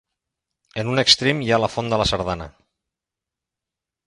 En 0.83 0.87
un 0.93 1.01
extrem 1.01 1.43
hi 1.43 1.51
ha 1.51 1.59
la 1.65 1.69
font 1.75 1.93
de 1.95 2.01
la 2.03 2.09
Sardana. 2.13 2.49